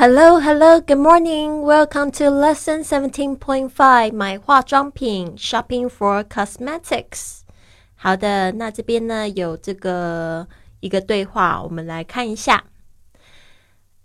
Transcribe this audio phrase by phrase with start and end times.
[0.00, 1.62] Hello, hello, good morning.
[1.62, 4.12] Welcome to lesson seventeen point five.
[4.12, 7.40] 买化妆品 shopping for cosmetics.
[7.94, 10.46] 好的，那这边呢有这个
[10.80, 12.64] 一个对话，我们来看一下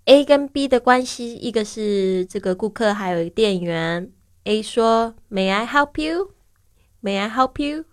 [0.05, 1.35] A 跟 B 的关系。
[1.35, 4.12] 一个是这个顾客，还有店员。
[4.46, 6.31] A 说：“May I help you?
[7.03, 7.83] May I help you?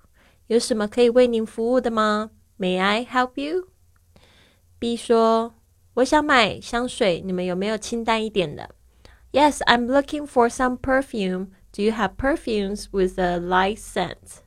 [0.46, 2.30] 有什么可以为您服务的吗？
[2.58, 3.68] May I help you?”
[4.78, 5.54] B 说。
[5.94, 8.74] 我想买香水，你们有没有清淡一点的？
[9.32, 11.48] Yes, I'm looking for some perfume.
[11.72, 14.42] Do you have perfumes with a light scent?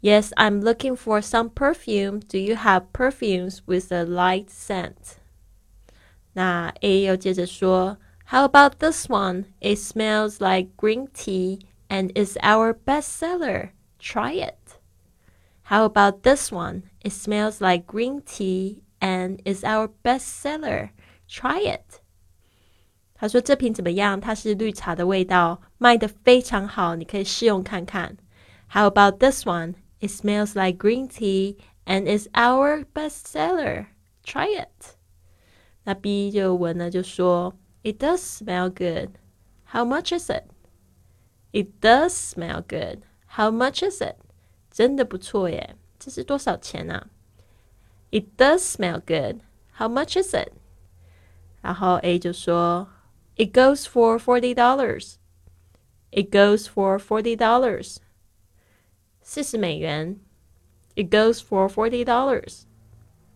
[0.00, 2.20] Yes, I'm looking for some perfume.
[2.20, 5.18] Do you have perfumes with a light scent?
[6.32, 9.44] 那 A 又接着说，How about this one?
[9.60, 13.72] It smells like green tea and is our best seller.
[14.00, 14.78] Try it.
[15.64, 16.84] How about this one?
[17.02, 20.90] It smells like green tea and is our best seller.
[21.28, 22.00] Try it.
[23.14, 24.20] 他说这瓶怎么样？
[24.20, 28.16] 它是绿茶的味道，卖的非常好，你可以试用看看。
[28.70, 29.74] How about this one?
[30.00, 33.86] It smells like green tea and is our best seller.
[34.24, 34.96] Try it.
[35.84, 39.12] 那 B 就闻了就说，It does smell good.
[39.66, 40.44] How much is it?
[41.52, 43.02] It does smell good.
[43.36, 44.16] How much is it?
[44.70, 47.08] 真的不错耶，这是多少钱啊
[48.10, 49.40] ？it does smell good.
[49.78, 50.52] How much is it?
[51.62, 52.88] 然后 A 就说，
[53.36, 55.16] It goes for forty dollars.
[56.10, 57.96] It goes for forty dollars.
[59.22, 60.18] 四十美元。
[60.94, 62.64] It goes for forty dollars.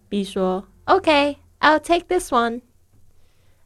[0.08, 2.60] B 说，Okay, I'll take this one.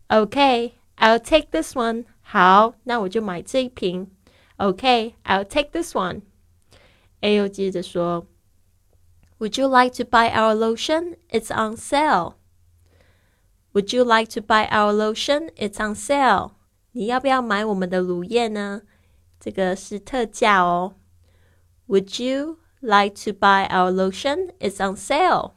[0.08, 2.04] Okay, I'll take this one.
[2.22, 4.10] 好，那我就买这一瓶。
[4.58, 6.22] Okay, I'll take this one.
[7.20, 8.26] A 又接着说。
[9.38, 11.16] would you like to buy our lotion?
[11.30, 12.34] It's on sale.
[13.72, 15.50] Would you like to buy our lotion?
[15.56, 16.52] It's on sale.
[16.92, 18.82] 你要不要买我们的乳液呢？
[19.38, 20.96] 这个是特价哦。
[21.86, 24.52] Would you like to buy our lotion?
[24.58, 25.52] It's on sale.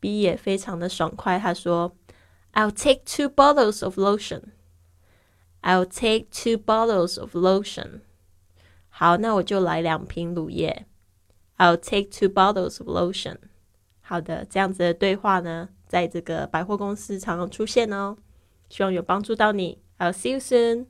[0.00, 4.52] B 也非常的爽快，他说：“I'll take two bottles of lotion.
[5.62, 8.00] I'll take two bottles of lotion.
[8.88, 10.86] 好，那我就来两瓶乳液。”
[11.57, 13.37] I'll take two bottles of lotion。
[14.01, 18.17] 好的，这样子的对话呢，在这个百货公司常常出现哦。
[18.69, 19.81] 希望有帮助到你。
[19.97, 20.85] I'll see you soon.